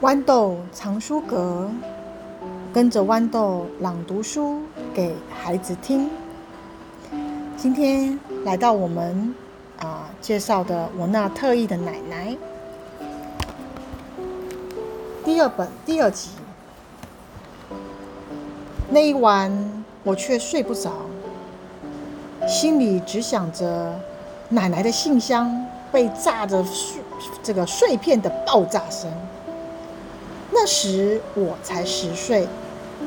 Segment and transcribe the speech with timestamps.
[0.00, 1.68] 豌豆藏书阁，
[2.72, 4.62] 跟着豌豆朗读书
[4.94, 6.08] 给孩子听。
[7.56, 9.34] 今天来到我们
[9.80, 12.36] 啊、介绍的我那特异的奶奶，
[15.24, 16.30] 第二本第二集。
[18.88, 19.52] 那一晚
[20.04, 20.92] 我却睡不着，
[22.46, 23.98] 心里只想着
[24.48, 27.02] 奶奶的信箱被炸的碎
[27.42, 29.10] 这个碎片的爆炸声。
[30.60, 32.48] 那时我才十岁，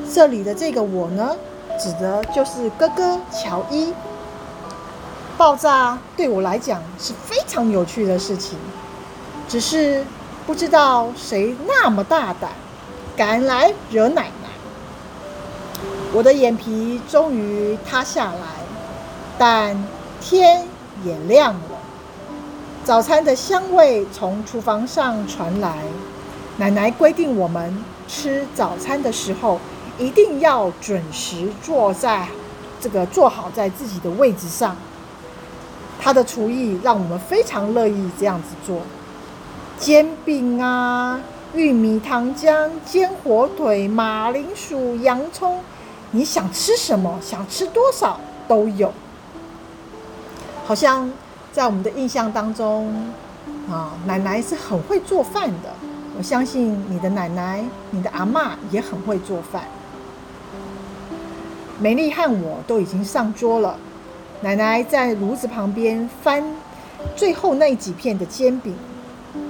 [0.09, 1.35] 这里的这个我呢，
[1.77, 3.93] 指的就是哥哥乔伊。
[5.37, 8.57] 爆炸对我来讲是非常有趣的事情，
[9.49, 10.05] 只是
[10.47, 12.51] 不知道谁那么大胆，
[13.17, 14.47] 敢来惹奶奶。
[16.13, 18.47] 我的眼皮终于塌下来，
[19.37, 19.75] 但
[20.21, 20.65] 天
[21.03, 21.77] 也亮了，
[22.85, 25.79] 早餐的香味从厨房上传来。
[26.57, 29.59] 奶奶规定我们吃早餐的时候
[29.97, 32.27] 一定要准时坐在
[32.79, 34.75] 这个坐好在自己的位置上。
[35.99, 38.81] 她的厨艺让我们非常乐意这样子做。
[39.77, 41.19] 煎饼啊，
[41.53, 45.61] 玉米糖浆、煎火腿、马铃薯、洋葱，
[46.11, 48.93] 你想吃什么，想吃多少都有。
[50.65, 51.11] 好像
[51.51, 53.11] 在我们的印象当中
[53.69, 55.73] 啊，奶奶是很会做饭的。
[56.17, 59.63] 我相信你的奶奶、你的阿嬷也很会做饭。
[61.79, 63.75] 美丽和我都已经上桌了，
[64.41, 66.43] 奶奶在炉子旁边翻
[67.15, 68.75] 最后那几片的煎饼。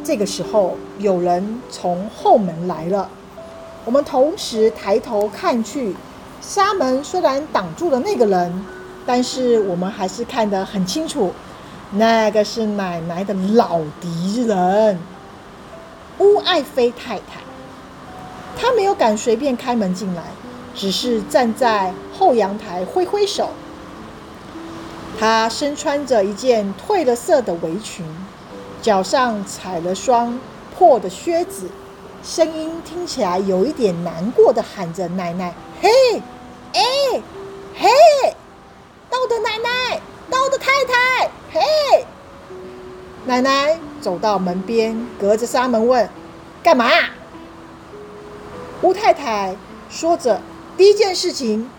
[0.04, 3.10] 这个时候，有人从后门来了。
[3.84, 5.96] 我们同时抬头看去，
[6.40, 8.64] 纱门虽然挡住了那个人，
[9.06, 11.34] 但是我们还是看得很清楚，
[11.94, 14.98] 那个是奶奶的老敌人。
[16.20, 17.42] 乌爱妃太太，
[18.58, 20.24] 她没有敢随便开门进来，
[20.76, 23.50] 只是站在后阳台挥挥手。
[25.20, 28.06] 她身穿着一件褪了色的围裙，
[28.82, 30.40] 脚上踩了双
[30.78, 31.70] 破的靴子，
[32.24, 35.90] 声音听起来有一点难过的喊着：“奶奶，嘿，
[36.74, 36.82] 哎，
[37.78, 37.90] 嘿，
[39.10, 42.06] 豆的奶奶，豆的太太，嘿。”
[43.26, 46.10] 奶奶走到门边，隔着纱门问
[46.64, 46.90] ：“干嘛？”
[48.82, 49.56] 乌太太
[49.90, 50.42] 说着
[50.76, 51.70] ：“第一件事情，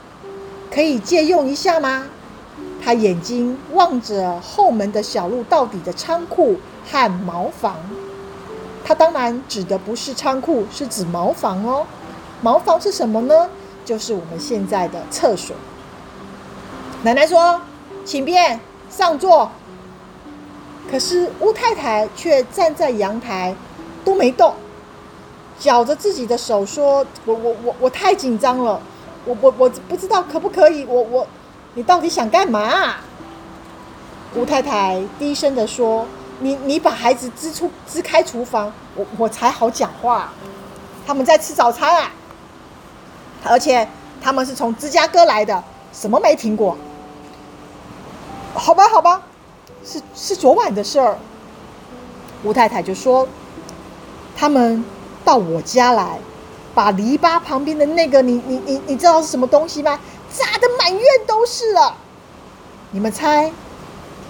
[0.70, 2.06] 可以借用一下吗？”
[2.82, 6.58] 她眼睛望着后门的小路到底的仓库
[6.90, 7.76] 和茅房。
[8.84, 11.86] 她当然指的不是仓库，是指茅房哦。
[12.40, 13.48] 茅房是什么呢？
[13.84, 15.54] 就是我们现在的厕所。
[17.02, 17.60] 奶奶说
[18.04, 18.60] ：“请便，
[18.90, 19.50] 上座。”
[20.90, 23.54] 可是乌太太却站在阳台，
[24.04, 24.54] 都没动，
[25.58, 28.80] 绞着自己的手说：“我我我我太紧张了，
[29.24, 31.26] 我我我不知道可不可以，我我
[31.74, 32.96] 你到底想干嘛？”
[34.36, 36.06] 乌太太低声地说
[36.40, 40.32] ：“你你把孩子支出支开厨房，我我才好讲话。
[41.06, 42.10] 他们在吃早餐啊，
[43.44, 43.88] 而且
[44.20, 45.62] 他们是从芝加哥来的，
[45.92, 46.76] 什么没听过？
[48.54, 49.22] 好吧，好吧。”
[49.84, 51.18] 是是昨晚的事儿，
[52.44, 53.26] 吴太太就说
[54.36, 54.84] ：“他们
[55.24, 56.18] 到我家来，
[56.74, 59.98] 把篱笆旁边的那个你你你你知道是什么东西吗？
[60.32, 61.96] 炸得满院都是了。
[62.92, 63.52] 你们猜，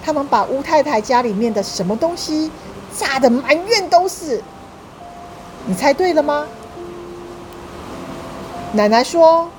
[0.04, 2.50] 他们把吴太太家里面的什么东西
[2.96, 4.42] 炸得满院都是？
[5.66, 6.46] 你猜对了吗？”
[8.72, 9.50] 奶奶说：“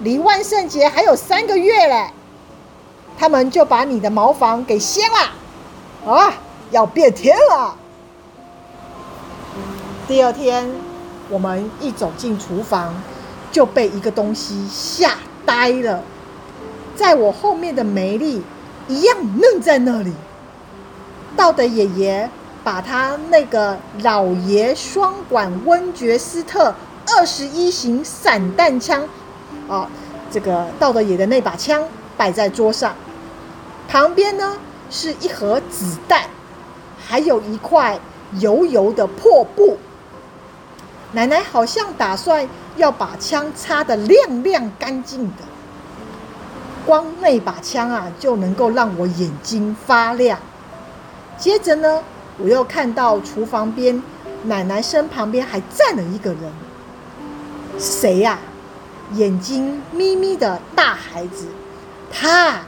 [0.00, 2.10] 离万圣节还有三个月嘞。”
[3.18, 6.34] 他们就把你的茅房给掀了，啊，
[6.70, 7.74] 要变天了。
[10.06, 10.70] 第二天，
[11.28, 12.94] 我们一走进厨房，
[13.50, 16.02] 就被一个东西吓呆了。
[16.94, 18.42] 在我后面的梅丽
[18.86, 20.12] 一样愣在那里。
[21.36, 22.30] 道德爷爷
[22.62, 26.74] 把他那个老爷双管温爵斯特
[27.08, 29.02] 二十一型散弹枪，
[29.68, 29.88] 啊，
[30.30, 31.82] 这个道德爷的那把枪
[32.16, 32.94] 摆在桌上。
[33.88, 34.56] 旁边呢
[34.90, 36.22] 是一盒子弹，
[37.06, 37.98] 还有一块
[38.40, 39.78] 油油的破布。
[41.12, 45.44] 奶奶好像打算要把枪擦得亮亮干净的，
[46.84, 50.38] 光那把枪啊就能够让我眼睛发亮。
[51.38, 52.02] 接着呢，
[52.38, 54.02] 我又看到厨房边
[54.44, 56.52] 奶奶身旁边还站了一个人，
[57.78, 58.38] 谁呀？
[59.12, 61.46] 眼睛眯眯的大孩子，
[62.12, 62.60] 他。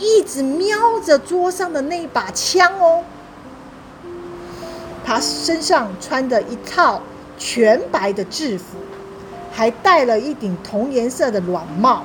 [0.00, 3.04] 一直瞄着桌上的那把枪哦，
[5.04, 7.02] 他身上穿的一套
[7.36, 8.78] 全白的制服，
[9.52, 12.04] 还戴了一顶同颜色的软帽。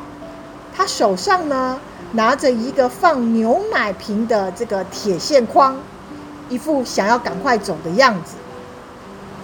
[0.76, 1.80] 他手上呢，
[2.12, 5.78] 拿着一个放牛奶瓶的这个铁线筐，
[6.50, 8.36] 一副想要赶快走的样子。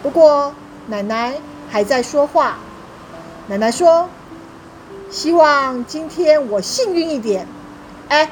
[0.03, 0.53] 不过
[0.87, 1.35] 奶奶
[1.69, 2.57] 还在说话。
[3.47, 4.09] 奶奶说
[5.09, 7.47] ：“希望今天我幸运一点。”
[8.09, 8.29] 哎，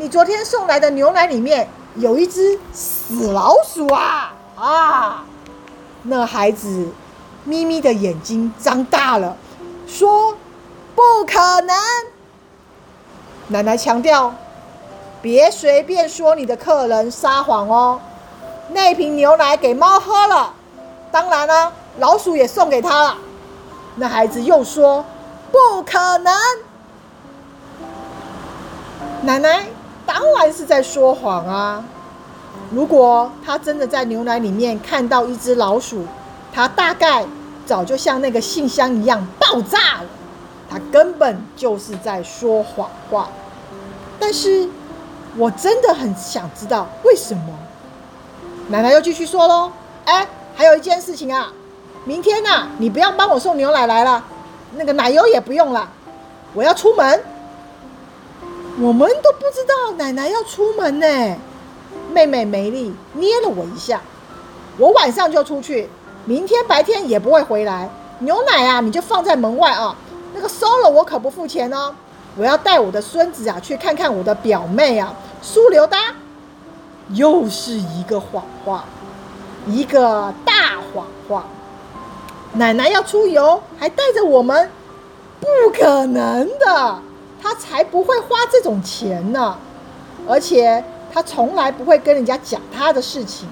[0.00, 4.32] 你昨天送来的牛奶里面有一只死老鼠啊！
[4.56, 5.24] 啊！
[6.04, 6.86] 那孩子
[7.42, 9.36] 咪咪的眼睛张大了，
[9.88, 10.36] 说
[10.94, 11.76] ：“不可能！”
[13.50, 14.32] 奶奶强调
[15.20, 18.00] ：“别随便说你的客人撒谎哦。
[18.68, 20.54] 那瓶牛奶给猫喝了，
[21.10, 23.18] 当然了，老鼠也送给他了。”
[23.96, 25.04] 那孩子又说
[25.50, 26.32] ：“不可能。”
[29.22, 29.66] 奶奶
[30.08, 31.84] 当然是在说谎啊！
[32.70, 36.06] 如果他真的在牛奶里面看到一只老鼠，
[36.50, 37.26] 他大概
[37.66, 40.06] 早就像那个信箱一样爆炸了。
[40.70, 43.28] 他根本就是在说谎话。
[44.18, 44.66] 但是，
[45.36, 47.54] 我真的很想知道为什么。
[48.68, 49.70] 奶奶又继续说喽
[50.06, 50.26] ：“哎，
[50.56, 51.52] 还有一件事情啊，
[52.04, 54.24] 明天呐，你不要帮我送牛奶来了，
[54.76, 55.86] 那个奶油也不用了，
[56.54, 57.22] 我要出门。”
[58.80, 61.36] 我们都不知道奶奶要出门呢。
[62.12, 64.00] 妹妹梅丽捏了我一下，
[64.78, 65.88] 我晚上就出去，
[66.24, 67.90] 明天白天也不会回来。
[68.20, 69.96] 牛奶啊，你就放在门外啊，
[70.32, 71.94] 那个收了我可不付钱哦。
[72.36, 75.98] 我要带我的孙子啊去看看我的表妹啊，苏留达。
[77.14, 78.84] 又是一个谎话，
[79.66, 81.46] 一个大谎话。
[82.52, 84.70] 奶奶要出游，还带着我们，
[85.40, 86.98] 不可能的。
[87.42, 89.56] 他才不会花这种钱呢，
[90.28, 90.82] 而且
[91.12, 93.48] 他从来不会跟人家讲他的事情。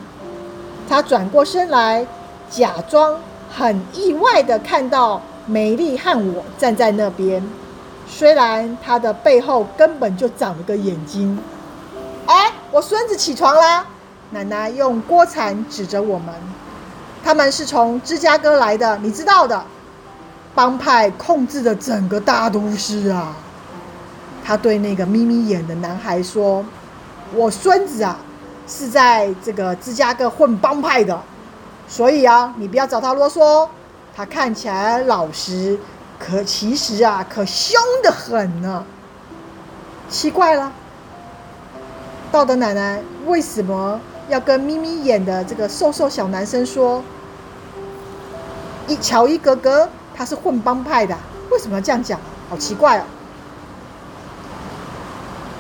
[0.88, 2.06] 他转过身来，
[2.50, 3.18] 假装
[3.52, 7.42] 很意外地看到美丽和我站在那边，
[8.08, 11.38] 虽然他的背后根本就长了个眼睛。
[12.26, 13.86] 哎，我孙子起床啦！
[14.30, 16.34] 奶奶用锅铲指着我们，
[17.24, 19.64] 他们是从芝加哥来的，你知道的，
[20.54, 23.36] 帮派控制着整个大都市啊。
[24.46, 26.64] 他对那个眯眯眼的男孩说
[27.34, 28.16] ：“我孙子啊，
[28.68, 31.20] 是在这个芝加哥混帮派的，
[31.88, 33.68] 所以啊，你不要找他啰嗦。
[34.14, 35.76] 他看起来老实，
[36.16, 38.84] 可其实啊，可凶得很呢。
[40.08, 40.72] 奇怪了，
[42.30, 47.02] 道德奶奶为什么要跟眯眯眼的这个瘦瘦小男生说？
[48.86, 51.18] 一乔伊哥哥他是混帮派的，
[51.50, 52.20] 为什么要这样讲？
[52.48, 53.02] 好奇怪哦。”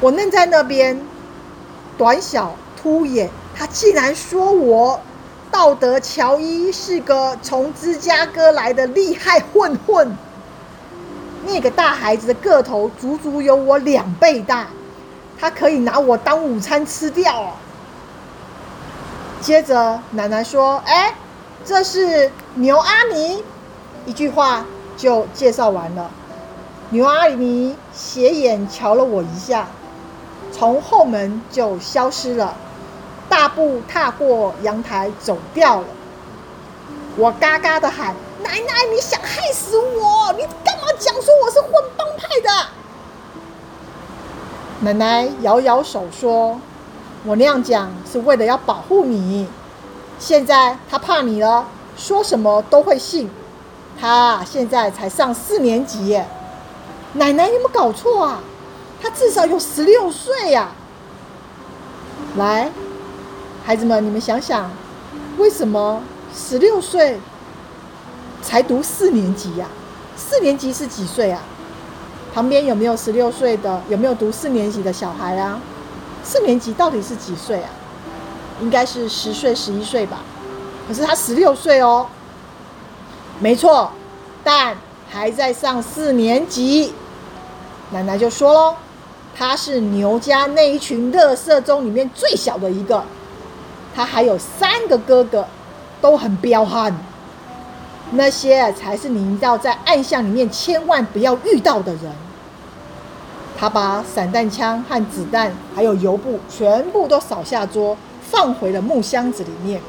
[0.06, 1.00] 我愣在那边，
[1.98, 5.00] 短小突眼，他竟然说我
[5.50, 10.16] 道德乔伊是个从芝加哥来的厉害混混。
[11.44, 14.68] 那个大孩子的个头足足有我两倍大，
[15.40, 17.52] 他可以拿我当午餐吃掉哦。
[19.40, 21.16] 接着奶奶说：“哎，
[21.64, 23.42] 这是牛阿尼。”
[24.06, 24.64] 一句话
[24.96, 26.08] 就介绍完了。
[26.90, 29.66] 牛阿尼斜眼瞧了我一下。
[30.58, 32.56] 从后门就消失了，
[33.28, 35.86] 大步踏过阳台走掉了。
[37.18, 40.32] 我嘎嘎的喊：“奶奶，你想害死我？
[40.32, 42.66] 你干嘛讲说我是混帮派的？”
[44.80, 46.58] 奶奶摇摇手说
[47.26, 49.46] ：“我那样讲是为了要保护你。
[50.18, 51.66] 现在他怕你了，
[51.98, 53.28] 说什么都会信。
[54.00, 56.26] 他现在才上四年级耶。
[57.12, 58.40] 奶奶，有没有搞错啊？”
[59.06, 60.70] 他至少有十六岁呀！
[62.36, 62.68] 来，
[63.64, 64.68] 孩子们，你们想想，
[65.38, 66.02] 为什么
[66.34, 67.20] 十六岁
[68.42, 69.68] 才读四年级呀？
[70.16, 71.40] 四年级是几岁啊？
[72.34, 73.80] 旁边有没有十六岁的？
[73.88, 75.60] 有没有读四年级的小孩啊？
[76.24, 77.70] 四年级到底是几岁啊？
[78.60, 80.18] 应该是十岁、十一岁吧？
[80.88, 82.08] 可是他十六岁哦。
[83.38, 83.92] 没错，
[84.42, 84.76] 但
[85.08, 86.92] 还在上四年级。
[87.92, 88.74] 奶奶就说喽。
[89.38, 93.04] 他是牛家那一群垃圾中里面最小的一个，
[93.94, 95.46] 他还有三个哥哥，
[96.00, 96.96] 都很彪悍。
[98.12, 102.12] 那些才是你要在暗巷里面千万不要遇到的人。
[103.58, 109.80] 他把散弹枪和子弹还有油布全部都扫下桌，放回了木箱子里面，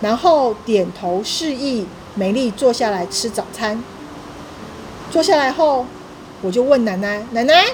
[0.00, 3.82] 然后点头示意美丽坐下来吃早餐。
[5.10, 5.86] 坐下来后，
[6.40, 7.66] 我就问奶奶：“奶奶。”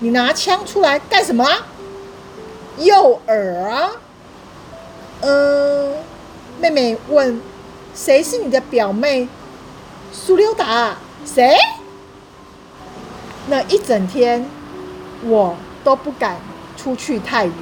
[0.00, 1.66] 你拿枪出来干什么啊？
[2.78, 3.90] 诱饵啊？
[5.20, 5.94] 嗯，
[6.60, 7.40] 妹妹问，
[7.94, 9.28] 谁是你的表妹
[10.12, 10.96] 苏溜达？
[11.24, 11.56] 谁？
[13.46, 14.44] 那一整天，
[15.22, 16.36] 我都不敢
[16.76, 17.54] 出去太远，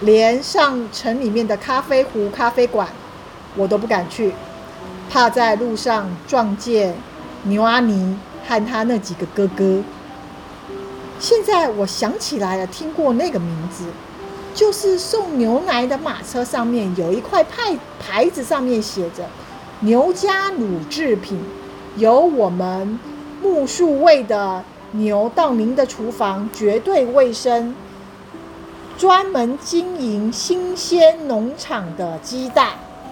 [0.00, 2.88] 连上城里面的咖啡壶、咖啡馆，
[3.56, 4.32] 我都不敢去，
[5.10, 6.94] 怕在路上撞见
[7.42, 9.82] 牛阿尼和他那几个哥哥。
[11.20, 13.84] 现在我想起来了，听过那个名字，
[14.54, 19.28] 就是送牛奶的马车上面有一块牌牌子，上面写着
[19.80, 21.38] “牛家乳制品”，
[21.98, 22.98] 由我们
[23.42, 27.76] 木树味的牛到您的厨房，绝对卫生，
[28.96, 32.70] 专门经营新鲜农场的鸡蛋。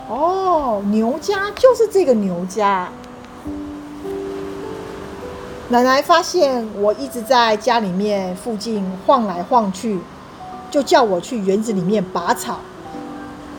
[0.09, 2.91] 哦，牛家就是这个牛家。
[5.70, 9.98] 奶奶发现我一直在家里面附近晃来晃去，
[10.70, 12.60] 就叫我去园子里面拔草。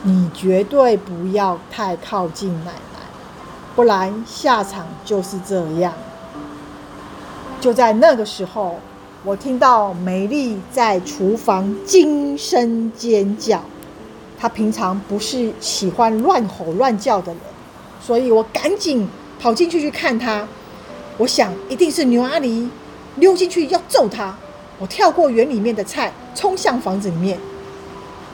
[0.02, 3.00] 你绝对不要太靠近奶奶，
[3.76, 5.92] 不然下场就是这样。
[7.60, 8.80] 就在那个时候，
[9.22, 13.62] 我听到美丽在厨房惊声尖叫。
[14.36, 17.40] 她平常不是喜欢乱吼乱叫的人，
[18.02, 20.48] 所以我赶紧跑进去去看她。
[21.20, 22.70] 我想一定是牛阿尼
[23.16, 24.34] 溜进去要揍他。
[24.78, 27.38] 我跳过园里面的菜，冲向房子里面。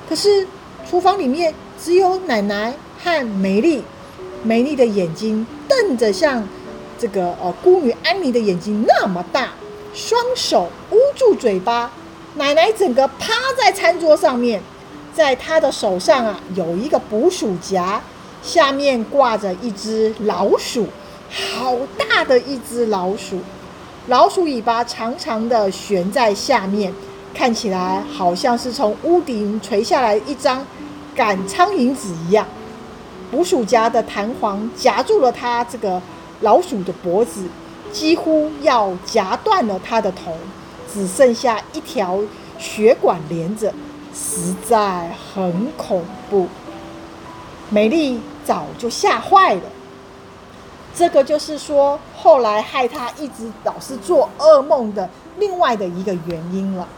[0.08, 0.46] 可是
[0.88, 1.52] 厨房里面
[1.82, 3.82] 只有奶奶和美丽。
[4.44, 6.46] 美丽的眼睛瞪着像
[6.96, 9.54] 这个呃孤女安妮的眼睛那么大，
[9.92, 11.90] 双手捂住嘴巴。
[12.36, 14.62] 奶奶整个趴在餐桌上面，
[15.12, 18.00] 在她的手上啊有一个捕鼠夹，
[18.44, 20.86] 下面挂着一只老鼠。
[21.36, 23.38] 好大的一只老鼠，
[24.06, 26.90] 老鼠尾巴长长的悬在下面，
[27.34, 30.66] 看起来好像是从屋顶垂下来一张
[31.14, 32.46] 赶苍蝇纸一样。
[33.30, 36.00] 捕鼠夹的弹簧夹住了它这个
[36.40, 37.44] 老鼠的脖子，
[37.92, 40.34] 几乎要夹断了它的头，
[40.90, 42.20] 只剩下一条
[42.58, 43.74] 血管连着，
[44.14, 46.46] 实在很恐怖。
[47.68, 49.62] 美丽早就吓坏了。
[50.96, 55.06] 这个就是说，后来害他一直老是做噩梦的
[55.38, 56.88] 另外的一个原因了。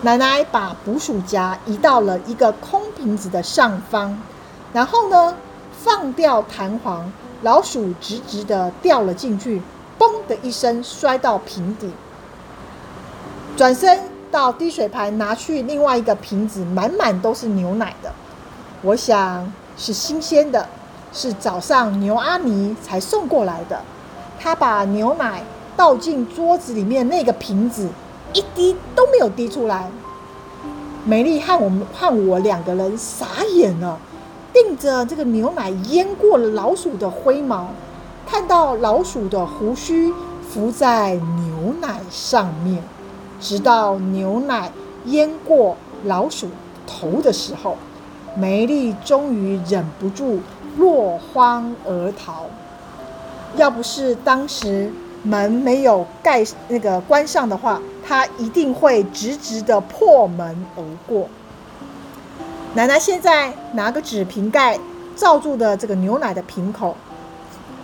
[0.00, 4.18] 奶奶把捕鼠夹移到了一个空瓶子的上方，
[4.72, 5.36] 然后呢，
[5.84, 9.60] 放掉弹簧，老鼠直直的掉了进去，
[9.98, 11.90] 嘣的一声摔到瓶底。
[13.58, 18.10] 转身到滴水盘拿去另外一个瓶子，满满都是牛奶的，
[18.80, 20.66] 我想是新鲜的。
[21.12, 23.82] 是早上牛阿尼才送过来的，
[24.38, 25.42] 他把牛奶
[25.76, 27.88] 倒进桌子里面那个瓶子，
[28.32, 29.90] 一滴都没有滴出来。
[31.04, 33.98] 美丽和我们和我两个人傻眼了，
[34.52, 37.70] 盯着这个牛奶淹过了老鼠的灰毛，
[38.26, 40.12] 看到老鼠的胡须
[40.48, 42.82] 浮在牛奶上面，
[43.40, 44.70] 直到牛奶
[45.06, 46.48] 淹过老鼠
[46.86, 47.76] 头的时候，
[48.36, 50.38] 美丽终于忍不住。
[50.76, 52.46] 落荒而逃。
[53.56, 54.92] 要不是当时
[55.24, 61.28] 门没有盖那个关上的话，他一定会直直的破门而过。
[62.74, 64.78] 奶奶现在拿个纸瓶盖
[65.16, 66.96] 罩住的这个牛奶的瓶口，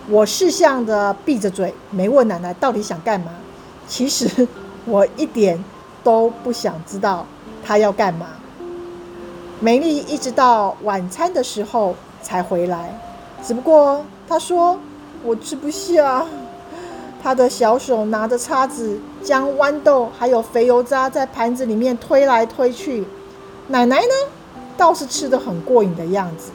[0.08, 3.32] 我识相的闭着嘴，没问奶奶到底想干嘛。
[3.88, 4.46] 其实
[4.84, 5.62] 我一点
[6.04, 7.26] 都不想知道
[7.64, 8.26] 她要干嘛。
[9.58, 11.96] 美丽一直到晚餐的时候。
[12.22, 12.98] 才回来，
[13.42, 14.78] 只不过他说
[15.22, 16.24] 我吃不下。
[17.22, 23.04] 他的小手拿着叉子，将豌豆还有肥油渣在盘子里面推来推去。
[23.68, 24.12] 奶奶呢，
[24.76, 26.52] 倒是吃得很过瘾的样子。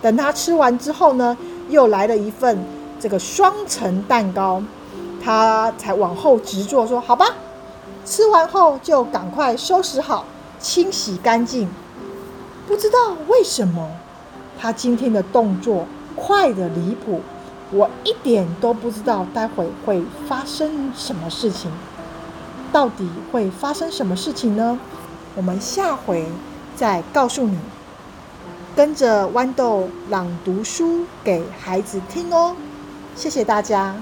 [0.00, 1.36] 等他吃完之后呢，
[1.68, 2.56] 又来了一份
[3.00, 4.62] 这个双层蛋糕，
[5.24, 7.26] 他才往后直坐说：“好吧。”
[8.06, 10.24] 吃完后就赶快收拾好，
[10.60, 11.68] 清洗干净。
[12.68, 13.90] 不知道为什么。
[14.58, 15.86] 他今天的动作
[16.16, 17.22] 快得离谱，
[17.70, 21.70] 我一点都不知道待会会发生什么事情。
[22.72, 24.78] 到底会发生什么事情呢？
[25.36, 26.26] 我们下回
[26.76, 27.58] 再告诉你。
[28.76, 32.54] 跟着豌豆朗读书给孩子听哦，
[33.16, 33.96] 谢谢大家。